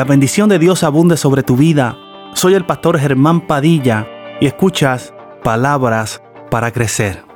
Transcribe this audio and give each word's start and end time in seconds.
La 0.00 0.04
bendición 0.04 0.48
de 0.48 0.58
Dios 0.58 0.82
abunde 0.82 1.18
sobre 1.18 1.42
tu 1.42 1.58
vida. 1.58 1.98
Soy 2.32 2.54
el 2.54 2.64
pastor 2.64 2.98
Germán 2.98 3.46
Padilla 3.46 4.08
y 4.40 4.46
escuchas 4.46 5.12
palabras 5.44 6.22
para 6.50 6.72
crecer. 6.72 7.29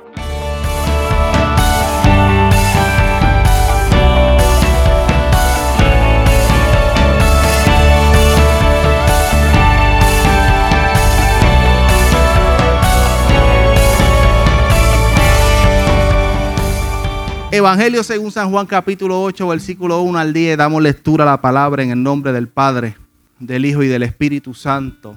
Evangelio 17.65 18.03
según 18.03 18.31
San 18.31 18.51
Juan 18.51 18.67
capítulo 18.67 19.23
8, 19.23 19.47
versículo 19.47 19.99
1 20.03 20.19
al 20.19 20.33
10. 20.33 20.55
Damos 20.55 20.83
lectura 20.83 21.23
a 21.23 21.25
la 21.25 21.41
palabra 21.41 21.81
en 21.81 21.89
el 21.89 22.03
nombre 22.03 22.31
del 22.31 22.47
Padre, 22.47 22.95
del 23.39 23.65
Hijo 23.65 23.81
y 23.81 23.87
del 23.87 24.03
Espíritu 24.03 24.53
Santo. 24.53 25.15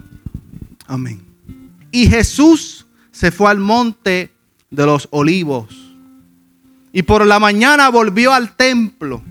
Amén. 0.86 1.20
Y 1.90 2.06
Jesús 2.06 2.86
se 3.10 3.30
fue 3.30 3.50
al 3.50 3.58
monte 3.58 4.32
de 4.70 4.86
los 4.86 5.08
olivos. 5.10 5.94
Y 6.90 7.02
por 7.02 7.26
la 7.26 7.38
mañana 7.38 7.90
volvió 7.90 8.32
al 8.32 8.56
templo. 8.56 9.22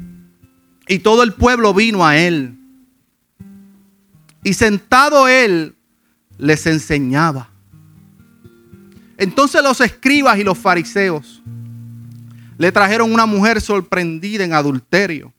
Y 0.88 1.00
todo 1.00 1.24
el 1.24 1.34
pueblo 1.34 1.74
vino 1.74 2.06
a 2.06 2.20
él. 2.20 2.56
Y 4.44 4.54
sentado 4.54 5.28
él 5.28 5.74
les 6.38 6.68
enseñaba. 6.68 7.50
Entonces 9.18 9.64
los 9.64 9.82
escribas 9.82 10.38
y 10.38 10.44
los 10.44 10.60
fariseos 10.60 11.42
le 12.58 12.72
trajeron 12.72 13.14
una 13.14 13.26
mujer 13.26 13.62
sorprendida 13.62 14.44
en 14.44 14.54
adulterio. 14.54 15.34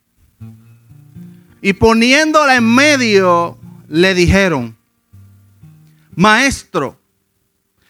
Y 1.61 1.73
poniéndola 1.73 2.57
en 2.57 2.65
medio, 2.65 3.59
le 3.89 4.15
dijeron, 4.15 4.77
maestro, 6.15 6.99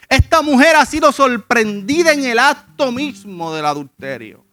esta 0.09 0.41
mujer 0.41 0.77
ha 0.77 0.87
sido 0.87 1.13
sorprendida 1.13 2.13
en 2.13 2.25
el 2.25 2.39
acto 2.39 2.91
mismo 2.91 3.55
del 3.55 3.67
adulterio. 3.67 4.45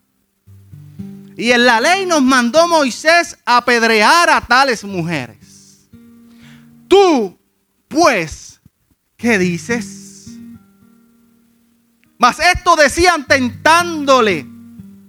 Y 1.38 1.52
en 1.52 1.66
la 1.66 1.80
ley 1.80 2.05
nos 2.05 2.21
mandó 2.21 2.67
Moisés 2.67 3.38
apedrear 3.45 4.30
a 4.30 4.42
tales 4.42 4.83
mujeres. 4.83 5.88
Tú, 6.88 7.38
pues, 7.88 8.61
¿qué 9.16 9.38
dices? 9.38 10.27
Mas 12.17 12.39
esto 12.39 12.75
decían 12.75 13.25
tentándole 13.27 14.55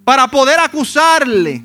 para 0.07 0.29
poder 0.29 0.61
acusarle. 0.61 1.65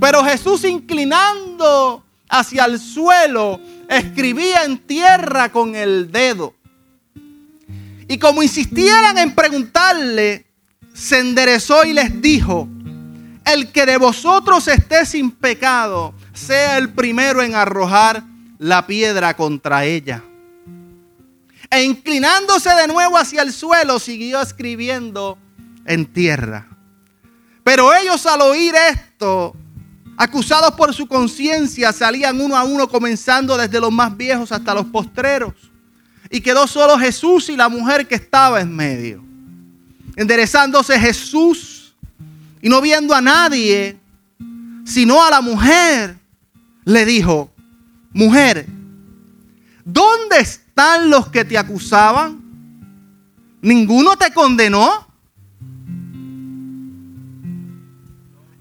Pero 0.00 0.24
Jesús 0.24 0.64
inclinando 0.64 2.04
hacia 2.28 2.64
el 2.64 2.80
suelo, 2.80 3.60
escribía 3.88 4.64
en 4.64 4.76
tierra 4.78 5.52
con 5.52 5.76
el 5.76 6.10
dedo. 6.10 6.52
Y 8.08 8.18
como 8.18 8.42
insistieran 8.42 9.18
en 9.18 9.36
preguntarle, 9.36 10.46
se 10.94 11.20
enderezó 11.20 11.84
y 11.84 11.92
les 11.92 12.20
dijo, 12.20 12.68
el 13.44 13.70
que 13.70 13.86
de 13.86 13.98
vosotros 13.98 14.66
esté 14.66 15.06
sin 15.06 15.30
pecado, 15.30 16.12
sea 16.34 16.76
el 16.76 16.88
primero 16.88 17.40
en 17.40 17.54
arrojar 17.54 18.24
la 18.58 18.84
piedra 18.84 19.36
contra 19.36 19.84
ella. 19.84 20.24
E 21.70 21.84
inclinándose 21.84 22.70
de 22.70 22.88
nuevo 22.88 23.16
hacia 23.16 23.42
el 23.42 23.52
suelo, 23.52 24.00
siguió 24.00 24.42
escribiendo 24.42 25.38
en 25.84 26.06
tierra. 26.06 26.75
Pero 27.66 27.92
ellos 27.92 28.24
al 28.26 28.42
oír 28.42 28.76
esto, 28.76 29.52
acusados 30.16 30.70
por 30.76 30.94
su 30.94 31.04
conciencia, 31.08 31.92
salían 31.92 32.40
uno 32.40 32.56
a 32.56 32.62
uno, 32.62 32.88
comenzando 32.88 33.56
desde 33.56 33.80
los 33.80 33.90
más 33.90 34.16
viejos 34.16 34.52
hasta 34.52 34.72
los 34.72 34.86
postreros. 34.86 35.52
Y 36.30 36.40
quedó 36.40 36.68
solo 36.68 36.96
Jesús 36.96 37.48
y 37.48 37.56
la 37.56 37.68
mujer 37.68 38.06
que 38.06 38.14
estaba 38.14 38.60
en 38.60 38.72
medio. 38.72 39.24
Enderezándose 40.14 40.96
Jesús 40.96 41.92
y 42.62 42.68
no 42.68 42.80
viendo 42.80 43.12
a 43.12 43.20
nadie, 43.20 43.98
sino 44.84 45.24
a 45.24 45.30
la 45.30 45.40
mujer, 45.40 46.16
le 46.84 47.04
dijo, 47.04 47.50
mujer, 48.12 48.64
¿dónde 49.84 50.38
están 50.38 51.10
los 51.10 51.30
que 51.30 51.44
te 51.44 51.58
acusaban? 51.58 52.40
¿Ninguno 53.60 54.14
te 54.14 54.32
condenó? 54.32 55.05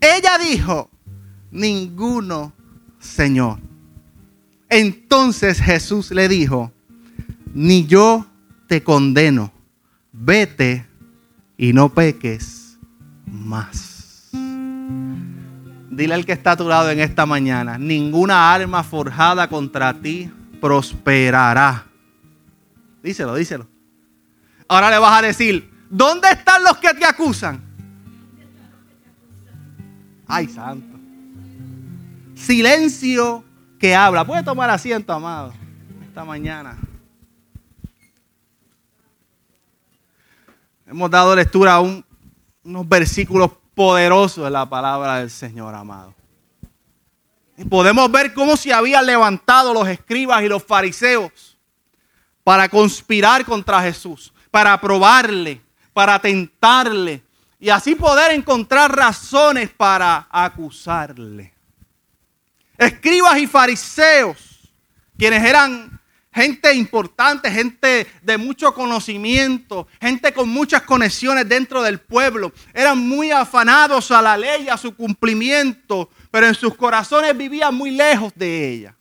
Ella 0.05 0.37
dijo, 0.37 0.91
ninguno, 1.49 2.53
Señor. 2.99 3.59
Entonces 4.69 5.59
Jesús 5.59 6.11
le 6.11 6.27
dijo, 6.27 6.71
ni 7.53 7.87
yo 7.87 8.27
te 8.67 8.83
condeno, 8.83 9.51
vete 10.11 10.85
y 11.57 11.73
no 11.73 11.89
peques 11.89 12.77
más. 13.25 14.29
Dile 15.89 16.13
al 16.13 16.25
que 16.25 16.33
está 16.33 16.51
a 16.51 16.57
tu 16.57 16.67
lado 16.67 16.91
en 16.91 16.99
esta 16.99 17.25
mañana, 17.25 17.79
ninguna 17.79 18.53
arma 18.53 18.83
forjada 18.83 19.47
contra 19.47 19.93
ti 19.93 20.29
prosperará. 20.61 21.85
Díselo, 23.01 23.35
díselo. 23.35 23.67
Ahora 24.67 24.91
le 24.91 24.99
vas 24.99 25.19
a 25.19 25.25
decir, 25.25 25.71
¿dónde 25.89 26.27
están 26.29 26.63
los 26.63 26.77
que 26.77 26.93
te 26.93 27.05
acusan? 27.05 27.64
Ay, 30.27 30.47
santo. 30.47 30.97
Silencio 32.35 33.43
que 33.79 33.95
habla. 33.95 34.25
Puede 34.25 34.43
tomar 34.43 34.69
asiento, 34.69 35.13
amado, 35.13 35.53
esta 36.03 36.23
mañana. 36.23 36.77
Hemos 40.87 41.09
dado 41.09 41.35
lectura 41.35 41.75
a 41.75 41.81
unos 41.81 42.87
versículos 42.87 43.51
poderosos 43.73 44.43
de 44.43 44.51
la 44.51 44.67
palabra 44.67 45.19
del 45.19 45.29
Señor, 45.29 45.73
amado. 45.75 46.13
Y 47.57 47.65
podemos 47.65 48.11
ver 48.11 48.33
cómo 48.33 48.57
se 48.57 48.73
habían 48.73 49.05
levantado 49.05 49.73
los 49.73 49.87
escribas 49.87 50.43
y 50.43 50.47
los 50.47 50.63
fariseos 50.63 51.57
para 52.43 52.69
conspirar 52.69 53.45
contra 53.45 53.81
Jesús, 53.81 54.33
para 54.51 54.79
probarle, 54.79 55.61
para 55.93 56.19
tentarle, 56.19 57.23
y 57.65 57.71
así 57.71 57.95
poder 57.95 58.31
encontrar 58.31 58.95
razones 58.95 59.71
para 59.71 60.27
acusarle. 60.29 61.51
Escribas 62.77 63.39
y 63.39 63.47
fariseos, 63.47 64.71
quienes 65.17 65.43
eran 65.43 65.99
gente 66.31 66.71
importante, 66.75 67.49
gente 67.49 68.05
de 68.21 68.37
mucho 68.37 68.71
conocimiento, 68.71 69.87
gente 69.99 70.31
con 70.31 70.47
muchas 70.47 70.83
conexiones 70.83 71.49
dentro 71.49 71.81
del 71.81 71.99
pueblo, 71.99 72.53
eran 72.71 72.99
muy 72.99 73.31
afanados 73.31 74.11
a 74.11 74.21
la 74.21 74.37
ley, 74.37 74.69
a 74.69 74.77
su 74.77 74.95
cumplimiento, 74.95 76.11
pero 76.29 76.45
en 76.45 76.53
sus 76.53 76.75
corazones 76.75 77.35
vivían 77.35 77.73
muy 77.73 77.89
lejos 77.89 78.31
de 78.35 78.73
ella. 78.73 78.95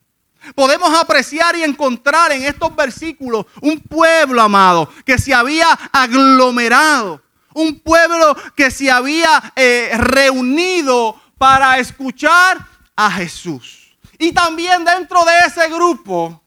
Podemos 0.54 0.88
apreciar 0.98 1.54
y 1.54 1.64
encontrar 1.64 2.32
en 2.32 2.44
estos 2.44 2.74
versículos 2.74 3.44
un 3.60 3.78
pueblo 3.78 4.40
amado 4.40 4.90
que 5.04 5.18
se 5.18 5.34
había 5.34 5.70
aglomerado 5.92 7.23
un 7.54 7.80
pueblo 7.80 8.36
que 8.54 8.70
se 8.70 8.90
había 8.90 9.52
eh, 9.56 9.90
reunido 9.96 11.20
para 11.38 11.78
escuchar 11.78 12.58
a 12.94 13.10
Jesús. 13.10 13.96
Y 14.18 14.32
también 14.32 14.84
dentro 14.84 15.24
de 15.24 15.38
ese 15.46 15.68
grupo 15.68 16.40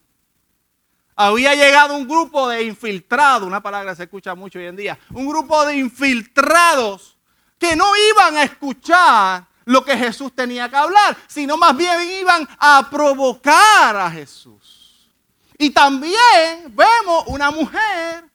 había 1.15 1.55
llegado 1.55 1.95
un 1.95 2.07
grupo 2.07 2.47
de 2.47 2.63
infiltrados, 2.63 3.47
una 3.47 3.61
palabra 3.61 3.91
que 3.91 3.97
se 3.97 4.03
escucha 4.03 4.35
mucho 4.35 4.59
hoy 4.59 4.65
en 4.65 4.75
día, 4.75 4.99
un 5.13 5.27
grupo 5.27 5.65
de 5.65 5.77
infiltrados 5.77 7.17
que 7.57 7.75
no 7.75 7.85
iban 8.11 8.37
a 8.37 8.43
escuchar 8.43 9.47
lo 9.65 9.83
que 9.83 9.97
Jesús 9.97 10.33
tenía 10.33 10.69
que 10.69 10.75
hablar, 10.75 11.17
sino 11.27 11.57
más 11.57 11.75
bien 11.75 12.01
iban 12.21 12.47
a 12.59 12.87
provocar 12.89 13.95
a 13.95 14.09
Jesús. 14.11 15.09
Y 15.57 15.71
también 15.71 16.65
vemos 16.69 17.23
una 17.27 17.51
mujer 17.51 18.29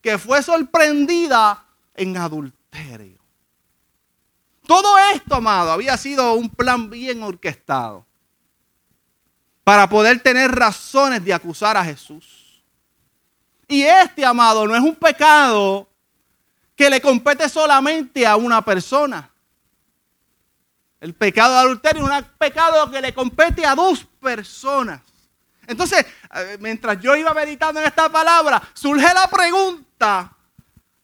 que 0.00 0.16
fue 0.16 0.42
sorprendida 0.42 1.64
en 1.94 2.16
adulterio. 2.16 3.18
Todo 4.66 4.96
esto, 5.14 5.34
amado, 5.34 5.72
había 5.72 5.96
sido 5.96 6.34
un 6.34 6.48
plan 6.48 6.88
bien 6.90 7.22
orquestado 7.22 8.06
para 9.64 9.88
poder 9.88 10.20
tener 10.20 10.50
razones 10.50 11.24
de 11.24 11.34
acusar 11.34 11.76
a 11.76 11.84
Jesús. 11.84 12.62
Y 13.66 13.82
este, 13.82 14.24
amado, 14.24 14.66
no 14.66 14.74
es 14.74 14.82
un 14.82 14.96
pecado 14.96 15.88
que 16.74 16.90
le 16.90 17.00
compete 17.00 17.48
solamente 17.48 18.26
a 18.26 18.36
una 18.36 18.64
persona. 18.64 19.30
El 21.00 21.14
pecado 21.14 21.54
de 21.54 21.60
adulterio 21.60 22.02
es 22.04 22.18
un 22.18 22.24
pecado 22.38 22.90
que 22.90 23.00
le 23.00 23.14
compete 23.14 23.64
a 23.64 23.74
dos 23.74 24.04
personas. 24.20 25.00
Entonces, 25.66 26.04
eh, 26.34 26.58
mientras 26.60 27.00
yo 27.00 27.14
iba 27.14 27.32
meditando 27.32 27.80
en 27.80 27.86
esta 27.86 28.08
palabra, 28.08 28.60
surge 28.74 29.14
la 29.14 29.28
pregunta, 29.28 30.36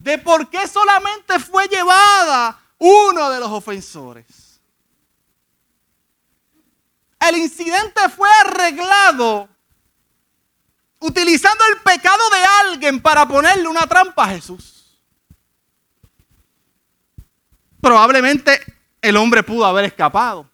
de 0.06 0.19
por 0.19 0.49
qué 0.49 0.69
solamente 0.69 1.41
fue 1.41 1.67
llevada 1.67 2.56
uno 2.79 3.29
de 3.29 3.41
los 3.41 3.50
ofensores. 3.50 4.61
el 7.19 7.38
incidente 7.38 8.08
fue 8.11 8.29
arreglado 8.44 9.49
utilizando 11.00 11.64
el 11.75 11.81
pecado 11.82 12.23
de 12.31 12.70
alguien 12.70 13.00
para 13.00 13.26
ponerle 13.26 13.67
una 13.67 13.85
trampa 13.88 14.26
a 14.26 14.29
Jesús. 14.29 14.97
Probablemente 17.81 18.61
el 19.03 19.17
hombre 19.17 19.43
pudo 19.43 19.67
haber 19.67 19.87
escapado. 19.87 20.49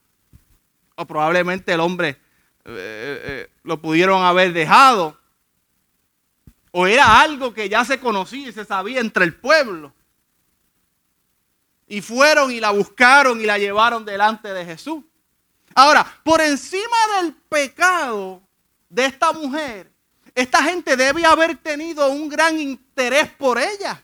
O 0.94 1.06
probablemente 1.06 1.74
el 1.74 1.80
hombre 1.80 2.08
eh, 2.08 2.16
eh, 2.64 3.50
lo 3.64 3.82
pudieron 3.82 4.22
haber 4.22 4.54
dejado. 4.54 5.20
O 6.72 6.86
era 6.86 7.20
algo 7.20 7.54
que 7.54 7.68
ya 7.68 7.84
se 7.84 8.00
conocía 8.00 8.48
y 8.48 8.52
se 8.52 8.64
sabía 8.64 9.00
entre 9.00 9.24
el 9.24 9.36
pueblo. 9.36 9.92
Y 11.86 12.00
fueron 12.00 12.50
y 12.50 12.58
la 12.58 12.70
buscaron 12.70 13.40
y 13.40 13.44
la 13.44 13.58
llevaron 13.58 14.04
delante 14.04 14.52
de 14.52 14.64
Jesús. 14.64 15.04
Ahora, 15.74 16.04
por 16.24 16.40
encima 16.40 16.96
del 17.20 17.34
pecado 17.34 18.42
de 18.88 19.04
esta 19.04 19.32
mujer, 19.32 19.92
esta 20.34 20.62
gente 20.62 20.96
debe 20.96 21.24
haber 21.24 21.56
tenido 21.58 22.08
un 22.10 22.28
gran 22.28 22.58
interés 22.58 23.28
por 23.30 23.58
ella. 23.58 24.02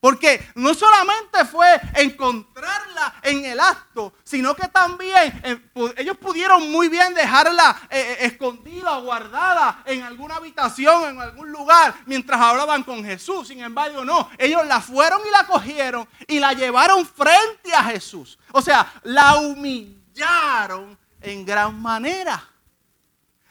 Porque 0.00 0.50
no 0.54 0.72
solamente 0.72 1.44
fue 1.44 1.78
encontrarla 1.94 3.16
en 3.22 3.44
el 3.44 3.60
acto, 3.60 4.14
sino 4.24 4.56
que 4.56 4.66
también 4.68 5.40
eh, 5.44 5.60
ellos 5.98 6.16
pudieron 6.16 6.72
muy 6.72 6.88
bien 6.88 7.12
dejarla 7.12 7.76
eh, 7.90 8.00
eh, 8.00 8.16
escondida 8.20 8.96
o 8.96 9.02
guardada 9.02 9.82
en 9.84 10.02
alguna 10.02 10.36
habitación, 10.36 11.10
en 11.10 11.20
algún 11.20 11.52
lugar, 11.52 11.94
mientras 12.06 12.40
hablaban 12.40 12.82
con 12.82 13.04
Jesús. 13.04 13.48
Sin 13.48 13.60
embargo, 13.60 14.02
no, 14.02 14.30
ellos 14.38 14.66
la 14.66 14.80
fueron 14.80 15.20
y 15.26 15.30
la 15.30 15.46
cogieron 15.46 16.08
y 16.26 16.38
la 16.38 16.54
llevaron 16.54 17.06
frente 17.06 17.74
a 17.74 17.84
Jesús. 17.84 18.38
O 18.52 18.62
sea, 18.62 18.90
la 19.02 19.36
humillaron 19.36 20.98
en 21.20 21.44
gran 21.44 21.78
manera. 21.78 22.42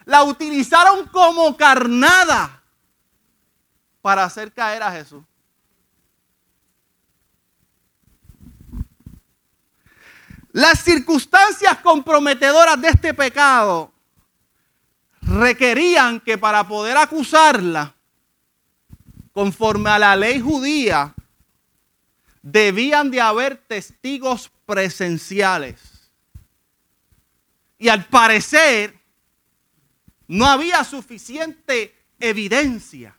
La 0.06 0.24
utilizaron 0.24 1.06
como 1.10 1.56
carnada 1.56 2.64
para 4.02 4.24
hacer 4.24 4.52
caer 4.52 4.82
a 4.82 4.92
Jesús. 4.92 5.24
Las 10.52 10.84
circunstancias 10.84 11.78
comprometedoras 11.80 12.82
de 12.82 12.90
este 12.90 13.14
pecado 13.14 13.92
requerían 15.22 16.20
que 16.20 16.38
para 16.38 16.68
poder 16.68 16.98
acusarla, 16.98 17.94
conforme 19.32 19.92
a 19.92 20.00
la 20.00 20.16
ley 20.16 20.42
judía, 20.42 21.14
debían 22.42 23.12
de 23.12 23.22
haber 23.22 23.58
testigos 23.58 24.50
presenciales. 24.66 26.10
Y 27.78 27.90
al 27.90 28.06
parecer 28.06 28.98
no 30.28 30.46
había 30.46 30.84
suficiente 30.84 31.96
evidencia. 32.20 33.16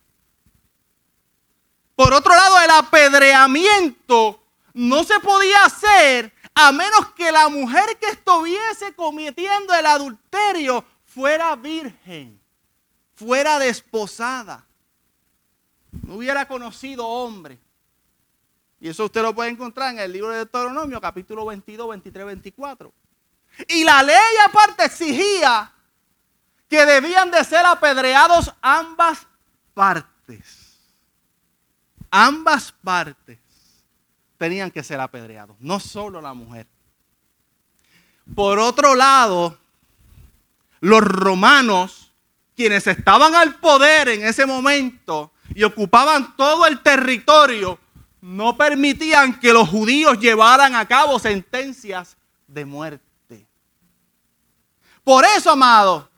Por 1.94 2.12
otro 2.12 2.35
lado, 2.35 2.61
el 2.61 2.71
apedreamiento 2.71 4.43
no 4.75 5.05
se 5.05 5.21
podía 5.21 5.65
hacer 5.65 6.32
a 6.60 6.72
menos 6.72 7.12
que 7.16 7.32
la 7.32 7.48
mujer 7.48 7.98
que 7.98 8.08
estuviese 8.08 8.94
cometiendo 8.94 9.74
el 9.74 9.86
adulterio 9.86 10.84
fuera 11.04 11.56
virgen, 11.56 12.40
fuera 13.14 13.58
desposada, 13.58 14.66
no 15.90 16.14
hubiera 16.14 16.46
conocido 16.46 17.06
hombre. 17.06 17.58
Y 18.78 18.88
eso 18.88 19.06
usted 19.06 19.22
lo 19.22 19.34
puede 19.34 19.50
encontrar 19.50 19.92
en 19.92 20.00
el 20.00 20.12
libro 20.12 20.30
de 20.30 20.38
Deuteronomio, 20.38 21.00
capítulo 21.00 21.44
22, 21.46 21.88
23, 21.88 22.26
24. 22.26 22.92
Y 23.68 23.84
la 23.84 24.02
ley 24.02 24.36
aparte 24.46 24.84
exigía 24.84 25.72
que 26.68 26.86
debían 26.86 27.30
de 27.30 27.44
ser 27.44 27.66
apedreados 27.66 28.54
ambas 28.62 29.26
partes. 29.74 30.78
Ambas 32.10 32.72
partes 32.72 33.50
tenían 34.40 34.70
que 34.70 34.82
ser 34.82 34.98
apedreados, 34.98 35.54
no 35.60 35.78
solo 35.78 36.19
la 36.22 36.32
mujer. 36.32 36.66
Por 38.34 38.58
otro 38.58 38.94
lado, 38.94 39.58
los 40.81 41.02
romanos, 41.02 42.10
quienes 42.56 42.87
estaban 42.87 43.34
al 43.34 43.56
poder 43.56 44.08
en 44.08 44.25
ese 44.25 44.46
momento 44.46 45.31
y 45.54 45.62
ocupaban 45.62 46.34
todo 46.37 46.66
el 46.66 46.81
territorio, 46.81 47.78
no 48.22 48.56
permitían 48.56 49.38
que 49.38 49.52
los 49.52 49.69
judíos 49.69 50.19
llevaran 50.19 50.75
a 50.75 50.88
cabo 50.88 51.19
sentencias 51.19 52.16
de 52.46 52.64
muerte. 52.64 53.46
Por 55.04 55.22
eso, 55.36 55.50
amado, 55.50 56.08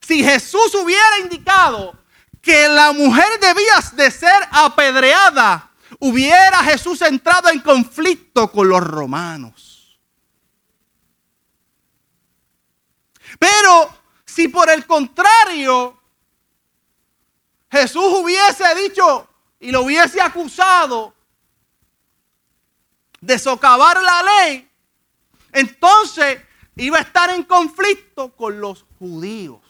si 0.00 0.24
Jesús 0.24 0.74
hubiera 0.74 1.18
indicado 1.20 1.94
que 2.40 2.66
la 2.66 2.92
mujer 2.92 3.28
debía 3.42 3.74
de 3.92 4.10
ser 4.10 4.48
apedreada, 4.52 5.65
hubiera 5.98 6.58
Jesús 6.64 7.02
entrado 7.02 7.48
en 7.48 7.60
conflicto 7.60 8.50
con 8.50 8.68
los 8.68 8.80
romanos. 8.80 9.98
Pero 13.38 13.94
si 14.24 14.48
por 14.48 14.70
el 14.70 14.86
contrario 14.86 16.00
Jesús 17.70 18.04
hubiese 18.04 18.74
dicho 18.74 19.28
y 19.58 19.70
lo 19.70 19.82
hubiese 19.82 20.20
acusado 20.20 21.14
de 23.20 23.38
socavar 23.38 24.00
la 24.02 24.22
ley, 24.22 24.70
entonces 25.52 26.40
iba 26.76 26.98
a 26.98 27.02
estar 27.02 27.30
en 27.30 27.42
conflicto 27.42 28.34
con 28.36 28.60
los 28.60 28.84
judíos. 28.98 29.60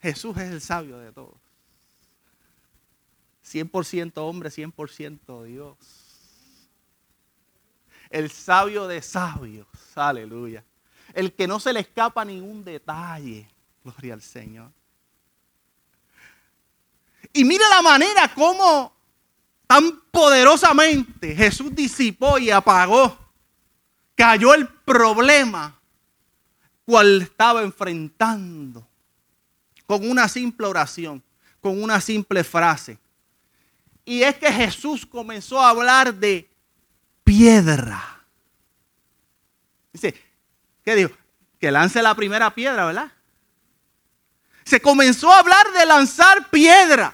Jesús 0.00 0.36
es 0.36 0.50
el 0.50 0.60
sabio 0.60 0.98
de 0.98 1.12
todos. 1.12 1.37
100% 3.52 4.12
hombre, 4.18 4.50
100% 4.50 5.44
Dios. 5.44 5.76
El 8.10 8.30
sabio 8.30 8.86
de 8.86 9.02
sabios, 9.02 9.66
aleluya. 9.94 10.64
El 11.14 11.32
que 11.32 11.46
no 11.46 11.60
se 11.60 11.72
le 11.72 11.80
escapa 11.80 12.24
ningún 12.24 12.64
detalle, 12.64 13.48
gloria 13.84 14.14
al 14.14 14.22
Señor. 14.22 14.70
Y 17.32 17.44
mire 17.44 17.64
la 17.68 17.82
manera 17.82 18.32
como 18.34 18.92
tan 19.66 20.00
poderosamente 20.10 21.34
Jesús 21.34 21.74
disipó 21.74 22.38
y 22.38 22.50
apagó, 22.50 23.18
cayó 24.14 24.54
el 24.54 24.66
problema 24.66 25.78
cual 26.84 27.22
estaba 27.22 27.62
enfrentando 27.62 28.88
con 29.86 30.08
una 30.08 30.26
simple 30.28 30.66
oración, 30.66 31.22
con 31.60 31.82
una 31.82 32.00
simple 32.00 32.42
frase. 32.44 32.98
Y 34.08 34.22
es 34.22 34.38
que 34.38 34.50
Jesús 34.50 35.04
comenzó 35.04 35.60
a 35.60 35.68
hablar 35.68 36.14
de 36.14 36.50
piedra. 37.24 38.24
Dice, 39.92 40.14
¿qué 40.82 40.94
dijo? 40.94 41.10
Que 41.60 41.70
lance 41.70 42.00
la 42.00 42.14
primera 42.14 42.54
piedra, 42.54 42.86
¿verdad? 42.86 43.12
Se 44.64 44.80
comenzó 44.80 45.30
a 45.30 45.40
hablar 45.40 45.72
de 45.72 45.84
lanzar 45.84 46.48
piedra. 46.48 47.12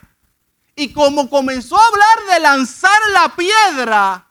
Y 0.77 0.93
como 0.93 1.29
comenzó 1.29 1.77
a 1.77 1.85
hablar 1.85 2.33
de 2.33 2.39
lanzar 2.39 3.01
la 3.13 3.35
piedra, 3.35 4.29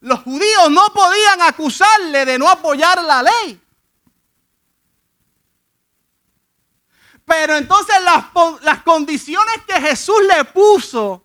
los 0.00 0.20
judíos 0.20 0.70
no 0.70 0.86
podían 0.86 1.42
acusarle 1.42 2.24
de 2.24 2.38
no 2.38 2.48
apoyar 2.48 3.04
la 3.04 3.22
ley. 3.24 3.60
Pero 7.26 7.56
entonces 7.56 7.96
las, 8.02 8.24
las 8.62 8.82
condiciones 8.84 9.56
que 9.66 9.78
Jesús 9.82 10.22
le 10.34 10.46
puso 10.46 11.24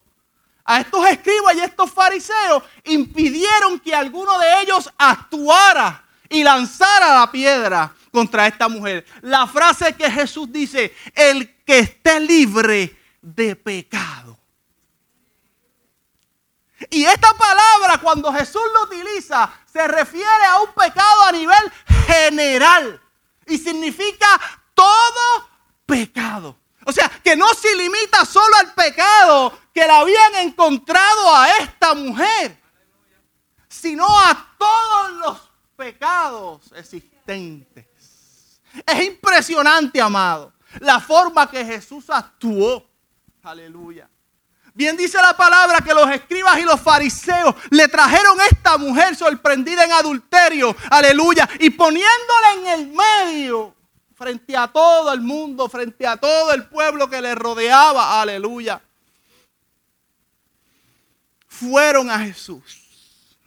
a 0.69 0.81
estos 0.81 1.03
escribas 1.07 1.55
y 1.55 1.61
a 1.61 1.65
estos 1.65 1.91
fariseos 1.91 2.61
impidieron 2.83 3.79
que 3.79 3.95
alguno 3.95 4.37
de 4.37 4.61
ellos 4.61 4.87
actuara 4.99 6.05
y 6.29 6.43
lanzara 6.43 7.21
la 7.21 7.31
piedra 7.31 7.91
contra 8.11 8.45
esta 8.45 8.69
mujer. 8.69 9.03
La 9.21 9.47
frase 9.47 9.95
que 9.95 10.11
Jesús 10.11 10.51
dice, 10.51 10.95
el 11.15 11.55
que 11.65 11.79
esté 11.79 12.19
libre 12.19 12.95
de 13.19 13.55
pecado. 13.55 14.37
Y 16.91 17.03
esta 17.03 17.33
palabra 17.33 17.97
cuando 17.99 18.31
Jesús 18.31 18.61
lo 18.75 18.83
utiliza 18.83 19.51
se 19.65 19.87
refiere 19.87 20.45
a 20.49 20.61
un 20.61 20.71
pecado 20.73 21.23
a 21.23 21.31
nivel 21.31 21.71
general 22.05 23.01
y 23.47 23.57
significa 23.57 24.39
todo 24.75 25.49
pecado. 25.87 26.55
O 26.85 26.91
sea, 26.91 27.09
que 27.23 27.35
no 27.35 27.53
se 27.53 27.75
limita 27.75 28.25
solo 28.25 28.55
al 28.57 28.73
pecado 28.73 29.59
que 29.73 29.81
le 29.81 29.91
habían 29.91 30.35
encontrado 30.35 31.35
a 31.35 31.49
esta 31.57 31.93
mujer, 31.93 32.59
sino 33.67 34.05
a 34.07 34.55
todos 34.57 35.11
los 35.13 35.51
pecados 35.75 36.71
existentes. 36.75 37.85
Es 38.85 39.03
impresionante, 39.03 40.01
amado, 40.01 40.53
la 40.79 40.99
forma 40.99 41.49
que 41.49 41.65
Jesús 41.65 42.09
actuó. 42.09 42.87
Aleluya. 43.43 44.09
Bien 44.73 44.95
dice 44.95 45.17
la 45.17 45.35
palabra 45.35 45.81
que 45.81 45.93
los 45.93 46.09
escribas 46.09 46.57
y 46.59 46.63
los 46.63 46.79
fariseos 46.79 47.55
le 47.69 47.87
trajeron 47.87 48.39
a 48.39 48.45
esta 48.45 48.77
mujer 48.77 49.15
sorprendida 49.15 49.83
en 49.83 49.91
adulterio, 49.91 50.75
aleluya, 50.89 51.49
y 51.59 51.69
poniéndola 51.71 52.53
en 52.55 52.67
el 52.67 52.87
medio, 52.87 53.75
frente 54.19 54.57
a 54.57 54.67
todo 54.67 55.13
el 55.13 55.21
mundo, 55.21 55.69
frente 55.69 56.05
a 56.05 56.17
todo 56.17 56.51
el 56.51 56.67
pueblo 56.67 57.09
que 57.09 57.21
le 57.21 57.33
rodeaba, 57.35 58.21
aleluya. 58.21 58.81
Fueron 61.47 62.11
a 62.11 62.19
Jesús. 62.19 63.37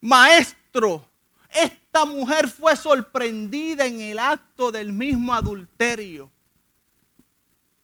Maestro, 0.00 1.04
esta 1.50 2.04
mujer 2.04 2.48
fue 2.48 2.76
sorprendida 2.76 3.84
en 3.84 4.00
el 4.00 4.20
acto 4.20 4.70
del 4.70 4.92
mismo 4.92 5.34
adulterio 5.34 6.30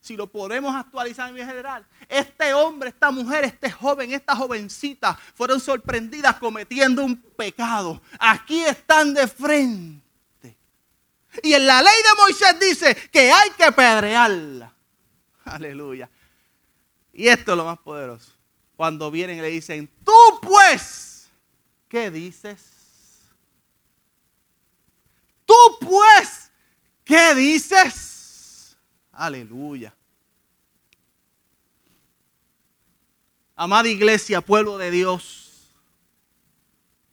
si 0.01 0.17
lo 0.17 0.27
podemos 0.27 0.75
actualizar 0.75 1.31
en 1.31 1.47
general, 1.47 1.87
este 2.09 2.55
hombre, 2.55 2.89
esta 2.89 3.11
mujer, 3.11 3.45
este 3.45 3.71
joven, 3.71 4.13
esta 4.13 4.35
jovencita 4.35 5.15
fueron 5.35 5.61
sorprendidas 5.61 6.37
cometiendo 6.37 7.05
un 7.05 7.17
pecado. 7.17 8.01
Aquí 8.19 8.65
están 8.65 9.13
de 9.13 9.29
frente. 9.29 10.57
Y 11.43 11.53
en 11.53 11.67
la 11.67 11.83
ley 11.83 11.95
de 12.03 12.23
Moisés 12.23 12.59
dice 12.59 12.95
que 13.11 13.31
hay 13.31 13.51
que 13.51 13.71
pedrearla. 13.73 14.75
Aleluya. 15.45 16.09
Y 17.13 17.29
esto 17.29 17.53
es 17.53 17.57
lo 17.59 17.65
más 17.65 17.79
poderoso. 17.79 18.33
Cuando 18.77 19.11
vienen 19.11 19.39
y 19.39 19.43
le 19.43 19.49
dicen, 19.49 19.91
tú 20.03 20.41
pues, 20.41 21.29
¿qué 21.89 22.11
dices? 22.11 22.65
Tú 25.45 25.55
pues, 25.81 26.51
¿qué 27.05 27.35
dices? 27.35 28.10
Aleluya. 29.21 29.93
Amada 33.55 33.87
iglesia, 33.87 34.41
pueblo 34.41 34.79
de 34.79 34.91
Dios, 34.91 35.75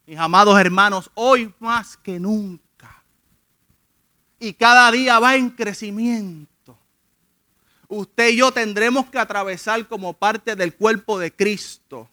mis 0.06 0.18
amados 0.18 0.58
hermanos, 0.58 1.12
hoy 1.16 1.54
más 1.60 1.98
que 1.98 2.18
nunca, 2.18 3.04
y 4.40 4.54
cada 4.54 4.90
día 4.90 5.20
va 5.20 5.36
en 5.36 5.50
crecimiento, 5.50 6.80
usted 7.90 8.30
y 8.30 8.38
yo 8.38 8.54
tendremos 8.54 9.10
que 9.10 9.20
atravesar 9.20 9.86
como 9.90 10.14
parte 10.14 10.56
del 10.56 10.76
cuerpo 10.76 11.20
de 11.20 11.36
Cristo 11.36 12.10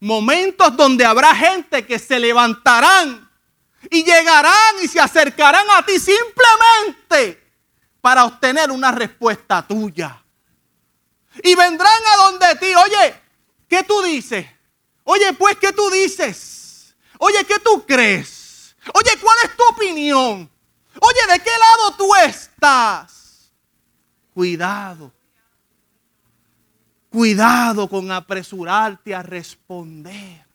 momentos 0.00 0.76
donde 0.76 1.04
habrá 1.04 1.32
gente 1.36 1.86
que 1.86 2.00
se 2.00 2.18
levantarán 2.18 3.30
y 3.90 4.02
llegarán 4.02 4.74
y 4.82 4.88
se 4.88 4.98
acercarán 4.98 5.66
a 5.70 5.86
ti 5.86 6.00
simplemente 6.00 7.45
para 8.06 8.24
obtener 8.24 8.70
una 8.70 8.92
respuesta 8.92 9.66
tuya. 9.66 10.22
Y 11.42 11.56
vendrán 11.56 12.00
a 12.14 12.16
donde 12.22 12.54
ti, 12.54 12.72
oye, 12.72 13.26
¿Qué 13.68 13.82
tú 13.82 14.00
dices? 14.02 14.46
Oye, 15.02 15.32
pues, 15.32 15.56
¿qué 15.56 15.72
tú 15.72 15.90
dices? 15.90 16.94
Oye, 17.18 17.44
¿qué 17.44 17.58
tú 17.58 17.84
crees? 17.84 18.76
Oye, 18.94 19.10
¿cuál 19.20 19.36
es 19.42 19.56
tu 19.56 19.64
opinión? 19.64 20.48
Oye, 21.00 21.32
¿de 21.32 21.40
qué 21.40 21.50
lado 21.50 21.96
tú 21.96 22.14
estás? 22.14 23.52
Cuidado. 24.32 25.12
Cuidado 27.10 27.88
con 27.88 28.12
apresurarte 28.12 29.12
a 29.12 29.20
responder. 29.20 30.46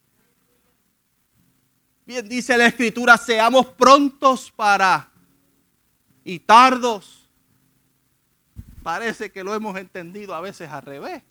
Bien 2.05 2.29
dice 2.29 2.57
la 2.57 2.67
escritura, 2.67 3.17
seamos 3.17 3.65
prontos 3.67 4.49
para 4.51 5.11
y 6.23 6.39
tardos. 6.39 7.20
Parece 8.83 9.31
que 9.31 9.43
lo 9.43 9.53
hemos 9.53 9.77
entendido 9.77 10.33
a 10.33 10.41
veces 10.41 10.69
al 10.69 10.81
revés. 10.81 11.23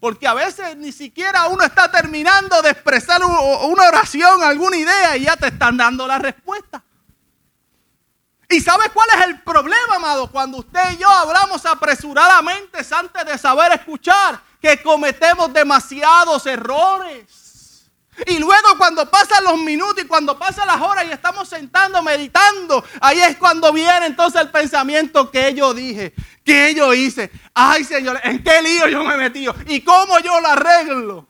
Porque 0.00 0.26
a 0.26 0.34
veces 0.34 0.76
ni 0.76 0.90
siquiera 0.90 1.46
uno 1.46 1.62
está 1.62 1.90
terminando 1.90 2.60
de 2.60 2.70
expresar 2.70 3.22
una 3.24 3.86
oración, 3.86 4.42
alguna 4.42 4.76
idea 4.76 5.16
y 5.16 5.24
ya 5.24 5.36
te 5.36 5.46
están 5.46 5.76
dando 5.76 6.06
la 6.08 6.18
respuesta. 6.18 6.82
¿Y 8.48 8.60
sabes 8.60 8.90
cuál 8.92 9.08
es 9.16 9.26
el 9.26 9.40
problema, 9.42 9.94
amado? 9.96 10.30
Cuando 10.30 10.58
usted 10.58 10.92
y 10.92 10.96
yo 10.98 11.08
hablamos 11.08 11.64
apresuradamente 11.64 12.80
antes 12.90 13.24
de 13.24 13.38
saber 13.38 13.72
escuchar, 13.72 14.42
que 14.60 14.82
cometemos 14.82 15.52
demasiados 15.52 16.46
errores. 16.46 17.41
Y 18.26 18.38
luego 18.38 18.76
cuando 18.76 19.10
pasan 19.10 19.42
los 19.44 19.58
minutos 19.58 20.04
y 20.04 20.06
cuando 20.06 20.38
pasan 20.38 20.66
las 20.66 20.80
horas 20.80 21.06
y 21.06 21.12
estamos 21.12 21.48
sentando, 21.48 22.02
meditando, 22.02 22.84
ahí 23.00 23.20
es 23.20 23.36
cuando 23.36 23.72
viene 23.72 24.06
entonces 24.06 24.42
el 24.42 24.50
pensamiento 24.50 25.30
que 25.30 25.54
yo 25.54 25.72
dije, 25.72 26.12
que 26.44 26.74
yo 26.74 26.92
hice. 26.92 27.30
Ay 27.54 27.84
Señor, 27.84 28.20
¿en 28.22 28.42
qué 28.42 28.60
lío 28.62 28.88
yo 28.88 29.02
me 29.02 29.14
he 29.14 29.18
metido? 29.18 29.54
¿Y 29.66 29.80
cómo 29.80 30.18
yo 30.18 30.40
lo 30.40 30.48
arreglo? 30.48 31.26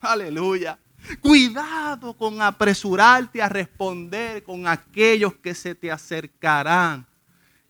Aleluya. 0.00 0.78
Cuidado 1.20 2.14
con 2.14 2.40
apresurarte 2.42 3.42
a 3.42 3.48
responder 3.48 4.42
con 4.42 4.68
aquellos 4.68 5.34
que 5.34 5.54
se 5.54 5.74
te 5.74 5.90
acercarán 5.90 7.06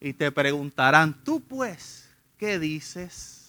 y 0.00 0.12
te 0.12 0.30
preguntarán, 0.32 1.23
tú 1.23 1.40
pues, 1.40 2.11
¿qué 2.37 2.59
dices? 2.59 3.41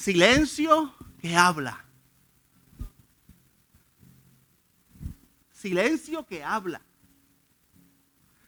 Silencio 0.00 0.94
que 1.20 1.36
habla. 1.36 1.84
Silencio 5.52 6.24
que 6.24 6.42
habla. 6.42 6.80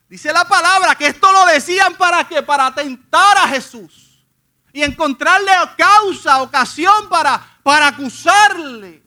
Dice 0.09 0.33
la 0.33 0.49
palabra 0.49 0.95
que 0.95 1.09
esto 1.09 1.31
lo 1.31 1.45
decían 1.45 1.95
para 1.97 2.27
que 2.27 2.43
para 2.43 2.69
atentar 2.69 3.37
a 3.37 3.49
Jesús 3.49 4.25
y 4.73 4.83
encontrarle 4.83 5.51
causa, 5.77 6.41
ocasión 6.41 7.11
para, 7.11 7.59
para 7.63 7.89
acusarle. 7.89 9.03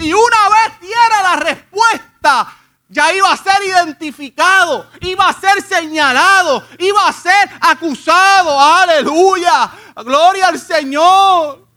Y 0.00 0.12
una 0.12 0.48
vez 0.50 0.80
diera 0.80 1.22
la 1.22 1.36
respuesta, 1.36 2.54
ya 2.88 3.12
iba 3.12 3.30
a 3.30 3.36
ser 3.36 3.62
identificado, 3.62 4.88
iba 5.00 5.28
a 5.28 5.32
ser 5.32 5.62
señalado, 5.62 6.66
iba 6.78 7.06
a 7.06 7.12
ser 7.12 7.50
acusado. 7.60 8.58
Aleluya. 8.58 9.70
Gloria 9.96 10.48
al 10.48 10.58
Señor. 10.58 11.68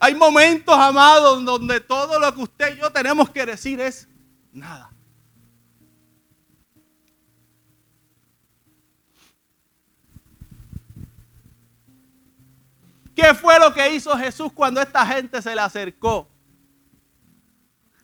Hay 0.00 0.14
momentos, 0.14 0.76
amados, 0.76 1.44
donde 1.44 1.78
todo 1.80 2.18
lo 2.18 2.34
que 2.34 2.42
usted 2.42 2.76
y 2.76 2.80
yo 2.80 2.90
tenemos 2.90 3.30
que 3.30 3.46
decir 3.46 3.80
es 3.80 4.08
nada. 4.52 4.90
¿Qué 13.14 13.32
fue 13.32 13.60
lo 13.60 13.72
que 13.72 13.94
hizo 13.94 14.16
Jesús 14.18 14.52
cuando 14.52 14.80
esta 14.80 15.06
gente 15.06 15.40
se 15.40 15.54
le 15.54 15.60
acercó? 15.60 16.33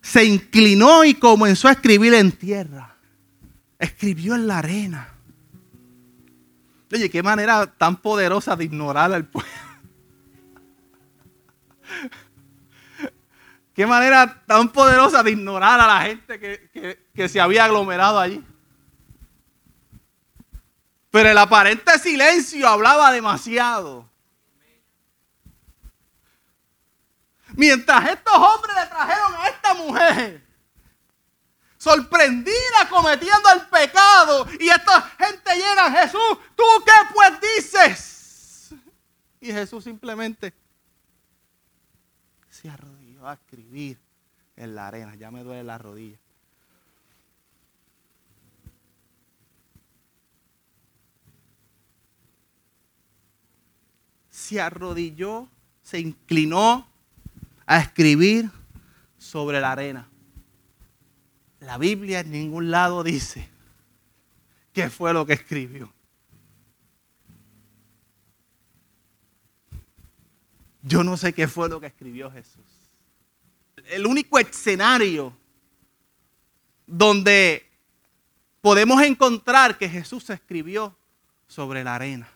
Se 0.02 0.25
inclinó 0.25 1.04
y 1.04 1.14
comenzó 1.14 1.69
a 1.69 1.73
escribir 1.73 2.14
en 2.14 2.33
tierra. 2.33 2.97
Escribió 3.78 4.35
en 4.35 4.47
la 4.47 4.59
arena. 4.59 5.09
Oye, 6.92 7.09
qué 7.09 7.23
manera 7.23 7.66
tan 7.66 7.97
poderosa 7.97 8.57
de 8.57 8.64
ignorar 8.64 9.12
al 9.12 9.26
pueblo. 9.26 9.50
Qué 13.73 13.87
manera 13.87 14.42
tan 14.47 14.71
poderosa 14.71 15.23
de 15.23 15.30
ignorar 15.30 15.80
a 15.80 15.87
la 15.87 16.02
gente 16.02 16.38
que, 16.38 17.09
que 17.14 17.28
se 17.28 17.40
había 17.40 17.64
aglomerado 17.64 18.19
allí. 18.19 18.45
Pero 21.11 21.30
el 21.30 21.38
aparente 21.38 21.99
silencio 21.99 22.69
hablaba 22.69 23.11
demasiado. 23.12 24.10
Mientras 27.61 28.09
estos 28.09 28.33
hombres 28.33 28.75
le 28.75 28.87
trajeron 28.87 29.35
a 29.35 29.49
esta 29.49 29.75
mujer, 29.75 30.43
sorprendida 31.76 32.88
cometiendo 32.88 33.50
el 33.55 33.67
pecado, 33.67 34.47
y 34.59 34.71
esta 34.71 35.02
gente 35.02 35.57
llena, 35.57 35.93
Jesús, 35.93 36.38
¿tú 36.57 36.64
qué 36.87 36.93
pues 37.12 37.33
dices? 37.38 38.75
Y 39.43 39.52
Jesús 39.52 39.85
simplemente 39.85 40.55
se 42.49 42.71
arrodilló 42.71 43.29
a 43.29 43.35
escribir 43.35 44.00
en 44.57 44.75
la 44.75 44.88
arena. 44.88 45.14
Ya 45.17 45.31
me 45.31 45.43
duele 45.43 45.62
la 45.62 45.76
rodilla. 45.76 46.17
Se 54.31 54.59
arrodilló, 54.59 55.47
se 55.83 56.00
inclinó 56.00 56.89
a 57.71 57.79
escribir 57.79 58.50
sobre 59.17 59.61
la 59.61 59.71
arena. 59.71 60.09
La 61.61 61.79
Biblia 61.79 62.19
en 62.19 62.33
ningún 62.33 62.73
lado 62.73 63.05
dice 63.05 63.49
qué 64.73 64.91
fue 64.91 65.12
lo 65.12 65.25
que 65.25 65.35
escribió. 65.35 65.93
Yo 70.83 71.05
no 71.05 71.17
sé 71.17 71.33
qué 71.33 71.47
fue 71.47 71.69
lo 71.69 71.79
que 71.81 71.87
escribió 71.87 72.29
Jesús. 72.33 72.67
El 73.85 74.05
único 74.05 74.41
escenario 74.41 75.33
donde 76.89 77.71
podemos 78.61 79.00
encontrar 79.00 79.79
que 79.79 79.89
Jesús 79.89 80.29
escribió 80.31 80.97
sobre 81.47 81.85
la 81.85 81.95
arena. 81.95 82.29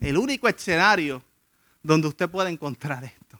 El 0.00 0.16
único 0.16 0.48
escenario 0.48 1.22
donde 1.82 2.08
usted 2.08 2.30
puede 2.30 2.50
encontrar 2.50 3.04
esto. 3.04 3.38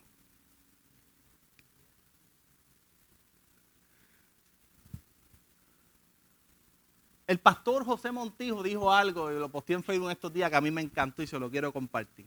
El 7.26 7.38
pastor 7.38 7.84
José 7.84 8.12
Montijo 8.12 8.62
dijo 8.62 8.92
algo, 8.92 9.32
y 9.32 9.38
lo 9.38 9.48
posté 9.48 9.72
en 9.72 9.82
Facebook 9.82 10.10
estos 10.10 10.32
días 10.32 10.50
que 10.50 10.56
a 10.56 10.60
mí 10.60 10.70
me 10.70 10.82
encantó 10.82 11.22
y 11.22 11.26
se 11.26 11.38
lo 11.38 11.50
quiero 11.50 11.72
compartir. 11.72 12.26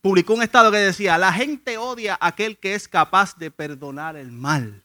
Publicó 0.00 0.34
un 0.34 0.42
estado 0.42 0.70
que 0.70 0.78
decía, 0.78 1.18
la 1.18 1.32
gente 1.32 1.76
odia 1.76 2.16
a 2.20 2.28
aquel 2.28 2.56
que 2.58 2.74
es 2.74 2.86
capaz 2.86 3.36
de 3.36 3.50
perdonar 3.50 4.16
el 4.16 4.30
mal 4.30 4.82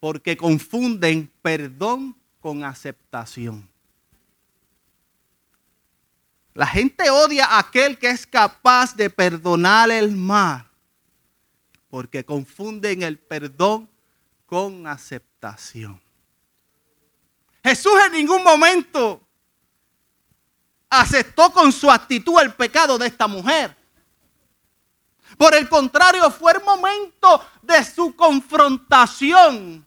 porque 0.00 0.36
confunden 0.36 1.32
perdón 1.42 2.16
con 2.40 2.62
aceptación. 2.64 3.68
La 6.56 6.66
gente 6.66 7.10
odia 7.10 7.44
a 7.44 7.58
aquel 7.58 7.98
que 7.98 8.08
es 8.08 8.26
capaz 8.26 8.96
de 8.96 9.10
perdonar 9.10 9.90
el 9.90 10.16
mal, 10.16 10.66
porque 11.90 12.24
confunden 12.24 13.02
el 13.02 13.18
perdón 13.18 13.90
con 14.46 14.86
aceptación. 14.86 16.00
Jesús 17.62 17.92
en 18.06 18.12
ningún 18.12 18.42
momento 18.42 19.20
aceptó 20.88 21.52
con 21.52 21.70
su 21.70 21.90
actitud 21.90 22.40
el 22.40 22.54
pecado 22.54 22.96
de 22.96 23.08
esta 23.08 23.26
mujer. 23.26 23.76
Por 25.36 25.54
el 25.54 25.68
contrario, 25.68 26.30
fue 26.30 26.52
el 26.52 26.64
momento 26.64 27.46
de 27.60 27.84
su 27.84 28.16
confrontación 28.16 29.85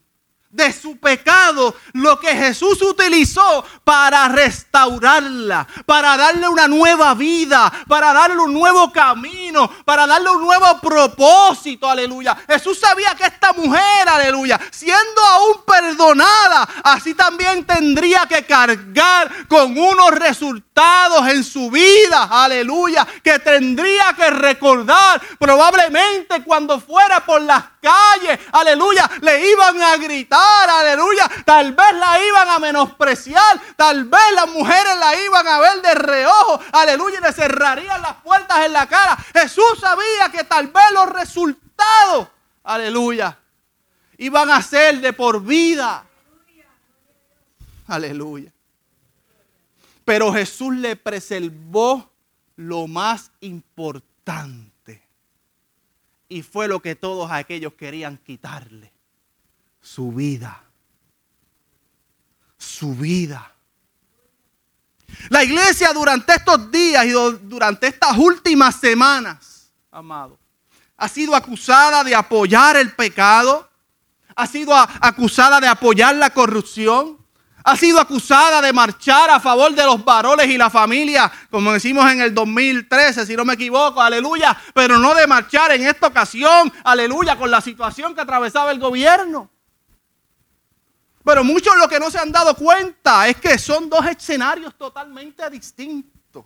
de 0.50 0.72
su 0.72 0.98
pecado, 0.98 1.76
lo 1.92 2.18
que 2.18 2.34
Jesús 2.34 2.82
utilizó 2.82 3.64
para 3.84 4.28
restaurarla, 4.28 5.66
para 5.86 6.16
darle 6.16 6.48
una 6.48 6.66
nueva 6.66 7.14
vida, 7.14 7.72
para 7.86 8.12
darle 8.12 8.38
un 8.38 8.52
nuevo 8.52 8.90
camino, 8.90 9.70
para 9.84 10.08
darle 10.08 10.30
un 10.30 10.42
nuevo 10.42 10.80
propósito, 10.80 11.88
aleluya. 11.88 12.36
Jesús 12.48 12.80
sabía 12.80 13.14
que 13.14 13.24
esta 13.24 13.52
mujer, 13.52 14.08
aleluya, 14.08 14.60
siendo 14.72 15.22
aún 15.22 15.62
perdonada, 15.64 16.68
así 16.82 17.14
también 17.14 17.64
tendría 17.64 18.26
que 18.26 18.44
cargar 18.44 19.46
con 19.46 19.78
unos 19.78 20.10
resultados 20.10 21.28
en 21.28 21.44
su 21.44 21.70
vida, 21.70 22.28
aleluya, 22.30 23.06
que 23.22 23.38
tendría 23.38 24.14
que 24.16 24.30
recordar 24.30 25.20
probablemente 25.38 26.42
cuando 26.42 26.80
fuera 26.80 27.24
por 27.24 27.40
las 27.42 27.64
calles, 27.80 28.38
aleluya, 28.52 29.10
le 29.20 29.50
iban 29.50 29.80
a 29.82 29.96
gritar 29.96 30.70
aleluya. 30.70 31.30
Tal 31.44 31.72
vez 31.72 31.94
la 31.94 32.24
iban 32.24 32.48
a 32.48 32.58
menospreciar, 32.58 33.60
tal 33.76 34.04
vez 34.04 34.20
las 34.34 34.48
mujeres 34.48 34.96
la 34.98 35.24
iban 35.24 35.46
a 35.46 35.58
ver 35.60 35.82
de 35.82 35.94
reojo, 35.94 36.60
aleluya, 36.72 37.18
y 37.18 37.22
le 37.22 37.32
cerrarían 37.32 38.02
las 38.02 38.14
puertas 38.16 38.66
en 38.66 38.72
la 38.72 38.86
cara. 38.86 39.16
Jesús 39.32 39.78
sabía 39.80 40.30
que 40.30 40.44
tal 40.44 40.68
vez 40.68 40.84
los 40.92 41.08
resultados, 41.08 42.28
aleluya, 42.64 43.38
iban 44.18 44.50
a 44.50 44.62
ser 44.62 45.00
de 45.00 45.12
por 45.12 45.42
vida. 45.42 46.04
Aleluya. 47.86 48.52
Pero 50.04 50.32
Jesús 50.32 50.76
le 50.76 50.94
preservó 50.96 52.10
lo 52.56 52.86
más 52.86 53.32
importante. 53.40 54.79
Y 56.30 56.42
fue 56.42 56.68
lo 56.68 56.80
que 56.80 56.94
todos 56.94 57.30
aquellos 57.30 57.74
querían 57.74 58.16
quitarle 58.16 58.90
su 59.82 60.12
vida. 60.12 60.62
Su 62.56 62.94
vida. 62.94 63.52
La 65.28 65.44
iglesia 65.44 65.92
durante 65.92 66.32
estos 66.32 66.70
días 66.70 67.04
y 67.04 67.10
durante 67.10 67.88
estas 67.88 68.16
últimas 68.16 68.76
semanas, 68.76 69.70
amado, 69.90 70.38
ha 70.96 71.08
sido 71.08 71.34
acusada 71.34 72.04
de 72.04 72.14
apoyar 72.14 72.76
el 72.76 72.92
pecado, 72.92 73.68
ha 74.36 74.46
sido 74.46 74.74
acusada 74.74 75.60
de 75.60 75.66
apoyar 75.66 76.14
la 76.14 76.30
corrupción, 76.30 77.18
ha 77.64 77.76
sido 77.76 78.00
acusada 78.00 78.62
de 78.62 78.72
marchar 78.72 79.30
a 79.30 79.40
favor 79.40 79.74
de 79.74 79.84
los 79.84 80.04
varones 80.04 80.46
y 80.48 80.56
la 80.56 80.70
familia, 80.70 81.30
como 81.50 81.72
decimos 81.72 82.10
en 82.10 82.20
el 82.20 82.34
2013, 82.34 83.26
si 83.26 83.36
no 83.36 83.44
me 83.44 83.54
equivoco, 83.54 84.00
aleluya, 84.00 84.56
pero 84.74 84.98
no 84.98 85.14
de 85.14 85.26
marchar 85.26 85.72
en 85.72 85.86
esta 85.86 86.06
ocasión, 86.06 86.72
aleluya, 86.84 87.36
con 87.36 87.50
la 87.50 87.60
situación 87.60 88.14
que 88.14 88.20
atravesaba 88.20 88.70
el 88.70 88.78
gobierno. 88.78 89.50
Pero 91.24 91.44
muchos 91.44 91.76
lo 91.76 91.88
que 91.88 92.00
no 92.00 92.10
se 92.10 92.18
han 92.18 92.32
dado 92.32 92.54
cuenta 92.54 93.28
es 93.28 93.36
que 93.36 93.58
son 93.58 93.90
dos 93.90 94.06
escenarios 94.06 94.74
totalmente 94.76 95.48
distintos. 95.50 96.44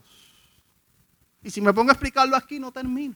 Y 1.43 1.51
si 1.51 1.61
me 1.61 1.73
pongo 1.73 1.91
a 1.91 1.93
explicarlo 1.93 2.37
aquí, 2.37 2.59
no 2.59 2.73
termino. 2.73 3.15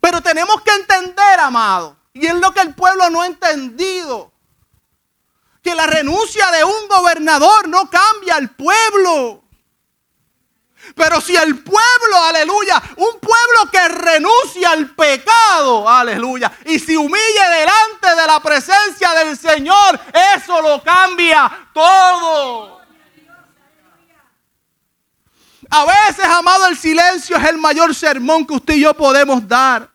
Pero 0.00 0.20
tenemos 0.20 0.60
que 0.62 0.72
entender, 0.74 1.40
amado, 1.40 1.96
y 2.12 2.26
es 2.26 2.34
lo 2.34 2.52
que 2.52 2.60
el 2.60 2.74
pueblo 2.74 3.08
no 3.08 3.22
ha 3.22 3.26
entendido, 3.26 4.31
que 5.62 5.74
la 5.74 5.86
renuncia 5.86 6.50
de 6.50 6.64
un 6.64 6.88
gobernador 6.88 7.68
no 7.68 7.88
cambia 7.88 8.36
al 8.36 8.50
pueblo. 8.50 9.42
Pero 10.96 11.20
si 11.20 11.36
el 11.36 11.62
pueblo, 11.62 12.24
aleluya, 12.24 12.82
un 12.96 13.20
pueblo 13.20 13.70
que 13.70 13.88
renuncia 13.88 14.70
al 14.70 14.94
pecado, 14.94 15.88
aleluya, 15.88 16.50
y 16.66 16.78
se 16.80 16.96
humille 16.96 17.48
delante 17.50 18.20
de 18.20 18.26
la 18.26 18.40
presencia 18.40 19.14
del 19.14 19.38
Señor, 19.38 20.00
eso 20.34 20.60
lo 20.60 20.82
cambia 20.82 21.68
todo. 21.72 22.82
A 25.70 25.86
veces, 25.86 26.26
amado, 26.26 26.66
el 26.66 26.76
silencio 26.76 27.36
es 27.36 27.44
el 27.48 27.56
mayor 27.56 27.94
sermón 27.94 28.44
que 28.44 28.54
usted 28.54 28.74
y 28.74 28.80
yo 28.80 28.92
podemos 28.92 29.46
dar. 29.46 29.88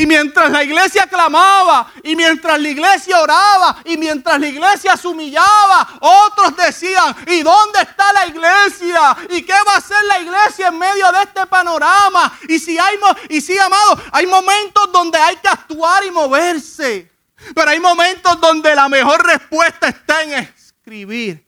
Y 0.00 0.06
mientras 0.06 0.50
la 0.50 0.64
iglesia 0.64 1.06
clamaba, 1.06 1.92
y 2.02 2.16
mientras 2.16 2.58
la 2.58 2.68
iglesia 2.70 3.20
oraba, 3.20 3.82
y 3.84 3.98
mientras 3.98 4.40
la 4.40 4.46
iglesia 4.46 4.96
se 4.96 5.06
humillaba, 5.06 5.86
otros 6.00 6.56
decían, 6.56 7.14
¿y 7.26 7.42
dónde 7.42 7.82
está 7.82 8.10
la 8.14 8.26
iglesia? 8.26 9.14
¿Y 9.28 9.42
qué 9.42 9.52
va 9.52 9.74
a 9.74 9.76
hacer 9.76 10.02
la 10.06 10.20
iglesia 10.20 10.68
en 10.68 10.78
medio 10.78 11.12
de 11.12 11.22
este 11.24 11.46
panorama? 11.46 12.32
Y 12.48 12.58
si 12.58 12.78
hay, 12.78 12.96
y 13.28 13.42
sí, 13.42 13.58
amado, 13.58 14.00
hay 14.10 14.26
momentos 14.26 14.90
donde 14.90 15.18
hay 15.18 15.36
que 15.36 15.48
actuar 15.48 16.02
y 16.06 16.10
moverse. 16.10 17.12
Pero 17.54 17.70
hay 17.70 17.78
momentos 17.78 18.40
donde 18.40 18.74
la 18.74 18.88
mejor 18.88 19.22
respuesta 19.26 19.88
está 19.88 20.22
en 20.22 20.32
escribir 20.32 21.46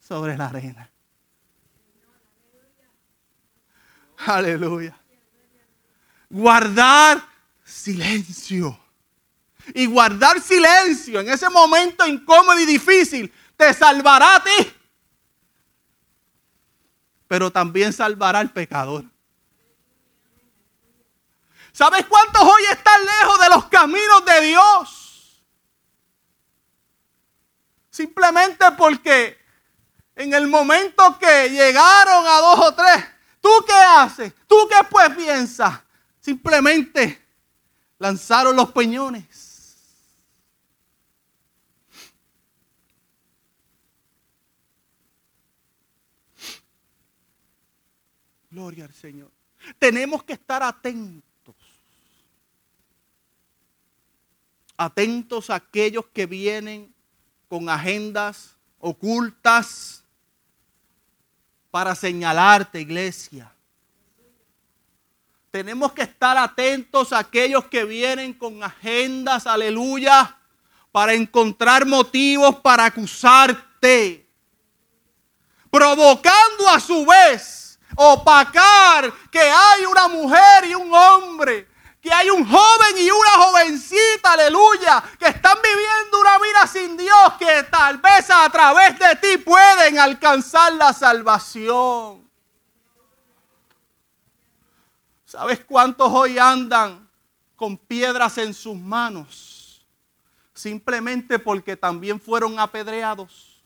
sobre 0.00 0.36
la 0.36 0.46
arena. 0.46 0.90
Aleluya. 4.26 4.98
Guardar 6.28 7.31
silencio. 7.82 8.78
Y 9.74 9.86
guardar 9.86 10.40
silencio 10.40 11.20
en 11.20 11.28
ese 11.28 11.48
momento 11.48 12.06
incómodo 12.06 12.58
y 12.58 12.66
difícil 12.66 13.32
te 13.56 13.72
salvará 13.74 14.36
a 14.36 14.42
ti. 14.42 14.72
Pero 17.28 17.50
también 17.50 17.92
salvará 17.92 18.40
al 18.40 18.52
pecador. 18.52 19.04
¿Sabes 21.72 22.04
cuántos 22.06 22.42
hoy 22.42 22.62
están 22.70 23.00
lejos 23.04 23.40
de 23.40 23.48
los 23.48 23.64
caminos 23.66 24.24
de 24.26 24.40
Dios? 24.42 25.42
Simplemente 27.90 28.64
porque 28.76 29.38
en 30.16 30.34
el 30.34 30.48
momento 30.48 31.18
que 31.18 31.48
llegaron 31.48 32.26
a 32.26 32.40
dos 32.40 32.58
o 32.58 32.74
tres, 32.74 33.04
¿tú 33.40 33.50
qué 33.66 33.72
haces? 33.72 34.34
¿Tú 34.46 34.68
qué 34.68 34.84
pues 34.90 35.10
piensas? 35.16 35.80
Simplemente 36.20 37.21
lanzaron 38.02 38.56
los 38.56 38.72
peñones. 38.72 39.76
Gloria 48.50 48.86
al 48.86 48.92
Señor. 48.92 49.30
Tenemos 49.78 50.24
que 50.24 50.32
estar 50.32 50.64
atentos. 50.64 51.54
Atentos 54.76 55.48
a 55.48 55.54
aquellos 55.54 56.04
que 56.06 56.26
vienen 56.26 56.92
con 57.48 57.68
agendas 57.68 58.56
ocultas 58.80 60.02
para 61.70 61.94
señalarte, 61.94 62.80
iglesia. 62.80 63.51
Tenemos 65.52 65.92
que 65.92 66.00
estar 66.00 66.38
atentos 66.38 67.12
a 67.12 67.18
aquellos 67.18 67.66
que 67.66 67.84
vienen 67.84 68.32
con 68.32 68.64
agendas, 68.64 69.46
aleluya, 69.46 70.34
para 70.90 71.12
encontrar 71.12 71.84
motivos 71.84 72.56
para 72.60 72.86
acusarte. 72.86 74.26
Provocando 75.70 76.70
a 76.70 76.80
su 76.80 77.04
vez 77.04 77.78
opacar 77.94 79.12
que 79.30 79.42
hay 79.42 79.84
una 79.84 80.08
mujer 80.08 80.64
y 80.70 80.74
un 80.74 80.90
hombre, 80.94 81.68
que 82.00 82.10
hay 82.10 82.30
un 82.30 82.48
joven 82.48 82.96
y 82.96 83.10
una 83.10 83.44
jovencita, 83.44 84.32
aleluya, 84.32 85.04
que 85.18 85.26
están 85.26 85.58
viviendo 85.62 86.18
una 86.18 86.38
vida 86.38 86.66
sin 86.66 86.96
Dios, 86.96 87.34
que 87.38 87.64
tal 87.64 87.98
vez 87.98 88.30
a 88.30 88.48
través 88.48 88.98
de 88.98 89.16
ti 89.16 89.36
pueden 89.36 89.98
alcanzar 89.98 90.72
la 90.72 90.94
salvación. 90.94 92.21
¿Sabes 95.32 95.60
cuántos 95.66 96.12
hoy 96.12 96.38
andan 96.38 97.08
con 97.56 97.78
piedras 97.78 98.36
en 98.36 98.52
sus 98.52 98.76
manos? 98.76 99.82
Simplemente 100.52 101.38
porque 101.38 101.74
también 101.74 102.20
fueron 102.20 102.60
apedreados. 102.60 103.64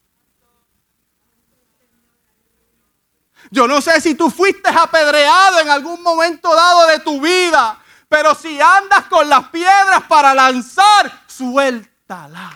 Yo 3.51 3.67
no 3.67 3.81
sé 3.81 4.01
si 4.01 4.15
tú 4.15 4.31
fuiste 4.31 4.71
apedreado 4.71 5.59
en 5.59 5.69
algún 5.69 6.01
momento 6.05 6.55
dado 6.55 6.87
de 6.87 7.01
tu 7.01 7.21
vida, 7.21 7.83
pero 8.09 8.33
si 8.37 8.61
andas 8.61 9.07
con 9.07 9.29
las 9.29 9.49
piedras 9.49 10.05
para 10.09 10.33
lanzar, 10.35 11.25
suéltalas. 11.27 12.55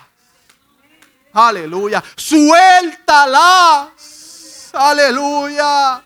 Aleluya, 1.33 2.01
suéltalas. 2.15 3.89
Aleluya. 4.73 6.05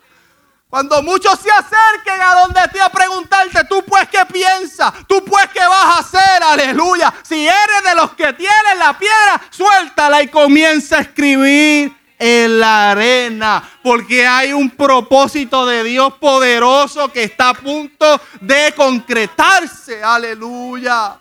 Cuando 0.74 1.00
muchos 1.04 1.38
se 1.38 1.48
acerquen 1.52 2.20
a 2.20 2.34
donde 2.34 2.60
te 2.72 2.80
a 2.80 2.88
preguntarte, 2.88 3.62
tú 3.68 3.84
pues 3.86 4.08
qué 4.08 4.26
piensas, 4.26 4.92
tú 5.06 5.24
pues 5.24 5.46
qué 5.52 5.60
vas 5.60 5.84
a 5.84 5.98
hacer, 6.00 6.42
aleluya. 6.42 7.14
Si 7.22 7.46
eres 7.46 7.84
de 7.88 7.94
los 7.94 8.10
que 8.14 8.32
tienen 8.32 8.80
la 8.80 8.98
piedra, 8.98 9.40
suéltala 9.50 10.24
y 10.24 10.26
comienza 10.26 10.96
a 10.96 11.02
escribir 11.02 11.96
en 12.18 12.58
la 12.58 12.90
arena, 12.90 13.62
porque 13.84 14.26
hay 14.26 14.52
un 14.52 14.68
propósito 14.70 15.64
de 15.64 15.84
Dios 15.84 16.14
poderoso 16.14 17.06
que 17.06 17.22
está 17.22 17.50
a 17.50 17.54
punto 17.54 18.20
de 18.40 18.74
concretarse. 18.76 20.02
Aleluya. 20.02 21.20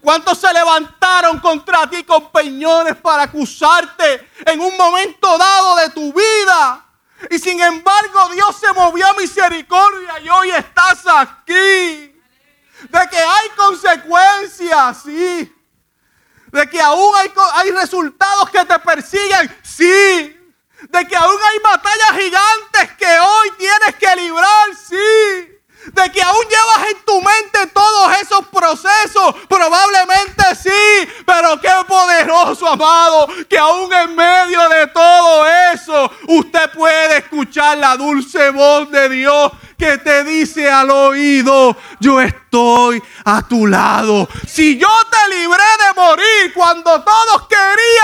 ¿Cuántos 0.00 0.38
se 0.38 0.50
levantaron 0.54 1.38
contra 1.40 1.86
ti 1.90 2.02
con 2.04 2.32
peñones 2.32 2.96
para 2.96 3.24
acusarte 3.24 4.30
en 4.46 4.58
un 4.58 4.74
momento 4.74 5.36
dado 5.36 5.76
de 5.76 5.90
tu 5.90 6.14
vida? 6.14 6.85
Y 7.30 7.38
sin 7.38 7.60
embargo 7.60 8.28
Dios 8.32 8.56
se 8.58 8.72
movió 8.72 9.06
a 9.06 9.14
misericordia 9.14 10.20
y 10.20 10.28
hoy 10.28 10.50
estás 10.50 11.04
aquí. 11.06 12.12
De 12.90 13.08
que 13.10 13.18
hay 13.18 13.48
consecuencias, 13.56 15.02
sí. 15.02 15.52
De 16.48 16.68
que 16.68 16.80
aún 16.80 17.14
hay, 17.16 17.32
hay 17.54 17.70
resultados 17.70 18.50
que 18.50 18.64
te 18.64 18.78
persiguen, 18.78 19.60
sí. 19.62 20.36
De 20.82 21.08
que 21.08 21.16
aún 21.16 21.38
hay 21.42 21.58
batallas 21.58 22.10
gigantes 22.12 22.96
que 22.98 23.18
hoy 23.18 23.50
tienes 23.58 23.94
que 23.98 24.16
librar, 24.16 24.74
sí. 24.76 25.55
De 25.92 26.12
que 26.12 26.22
aún 26.22 26.44
llevas 26.44 26.90
en 26.90 27.04
tu 27.04 27.20
mente 27.20 27.66
todos 27.72 28.16
esos 28.20 28.46
procesos, 28.48 29.34
probablemente 29.48 30.42
sí, 30.60 31.08
pero 31.24 31.60
qué 31.60 31.70
poderoso, 31.86 32.68
amado, 32.68 33.28
que 33.48 33.58
aún 33.58 33.92
en 33.92 34.14
medio 34.14 34.68
de 34.68 34.86
todo 34.88 35.46
eso, 35.72 36.10
usted 36.28 36.70
puede 36.72 37.18
escuchar 37.18 37.78
la 37.78 37.96
dulce 37.96 38.50
voz 38.50 38.90
de 38.90 39.08
Dios 39.08 39.52
que 39.78 39.98
te 39.98 40.24
dice 40.24 40.70
al 40.70 40.90
oído, 40.90 41.76
yo 42.00 42.20
estoy 42.20 43.02
a 43.24 43.42
tu 43.42 43.66
lado. 43.66 44.28
Si 44.46 44.78
yo 44.78 44.88
te 45.10 45.36
libré 45.36 45.64
de 45.86 46.00
morir 46.00 46.54
cuando 46.54 47.02
todos 47.02 47.46
querían 47.48 47.95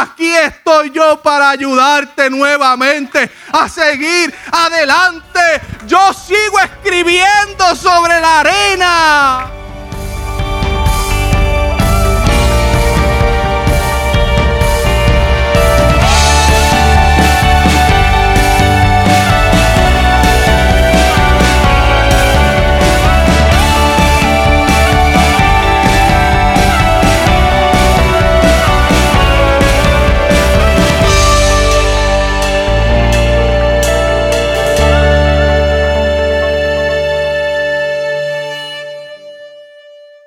aquí 0.00 0.34
estoy 0.34 0.90
yo 0.90 1.20
para 1.22 1.50
ayudarte 1.50 2.30
nuevamente 2.30 3.30
a 3.52 3.68
seguir 3.68 4.34
adelante. 4.50 5.40
Yo 5.86 6.12
sigo 6.12 6.58
escribiendo 6.60 7.76
sobre 7.76 8.20
la 8.20 8.40
arena. 8.40 9.50